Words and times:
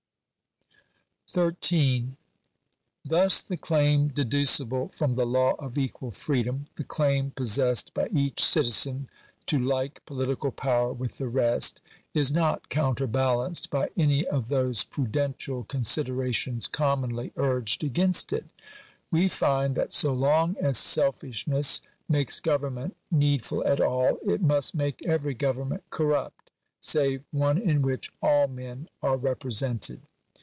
§13. 1.33 2.17
I 2.19 3.07
Thus 3.07 3.41
the 3.41 3.55
claim 3.55 4.09
deducible 4.09 4.89
from 4.89 5.15
the 5.15 5.25
law 5.25 5.53
of 5.59 5.77
equal 5.77 6.11
freedom— 6.11 6.67
the 6.75 6.83
claim 6.83 7.31
possessed 7.31 7.93
by 7.93 8.09
each 8.09 8.43
citizen 8.43 9.07
to 9.45 9.57
like 9.57 10.05
political 10.05 10.51
power 10.51 10.91
with 10.91 11.19
the 11.19 11.29
rest— 11.29 11.79
is 12.13 12.33
not 12.33 12.67
counterbalanced 12.67 13.69
by 13.69 13.91
any 13.95 14.27
of 14.27 14.49
those 14.49 14.83
prudential 14.83 15.63
con 15.63 15.83
siderations 15.83 16.69
commonly 16.69 17.31
urged 17.37 17.81
against 17.81 18.33
it. 18.33 18.47
We 19.09 19.29
find 19.29 19.73
that 19.75 19.93
so 19.93 20.11
long 20.11 20.57
as 20.59 20.77
selfishness 20.77 21.81
makes 22.09 22.41
government 22.41 22.97
needful 23.09 23.65
at 23.65 23.79
all, 23.79 24.17
it 24.25 24.41
must 24.41 24.75
make 24.75 25.01
every 25.05 25.33
government 25.35 25.85
corrupt, 25.91 26.51
save 26.81 27.23
one 27.31 27.57
in 27.57 27.81
which 27.81 28.11
all 28.21 28.49
men 28.49 28.89
are 29.01 29.17
repre 29.17 29.49
sented. 29.53 29.99